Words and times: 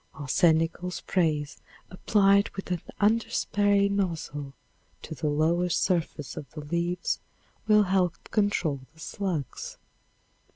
Arsenical 0.15 0.89
sprays 0.89 1.57
applied 1.91 2.49
with 2.55 2.71
an 2.71 2.81
underspray 2.99 3.87
nozzle 3.87 4.51
to 5.03 5.13
the 5.13 5.27
lower 5.29 5.69
surface 5.69 6.35
of 6.35 6.47
the 6.53 6.61
leaves 6.65 7.19
will 7.67 7.83
help 7.83 8.17
control 8.31 8.79
the 8.95 8.99
slugs. 8.99 9.77